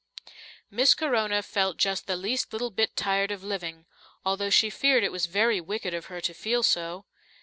[0.71, 3.85] Miss Corona felt just the least little bit tired of living,
[4.25, 7.05] although she feared it was very wicked of her to feel so.